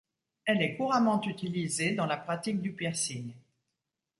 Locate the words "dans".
1.93-2.07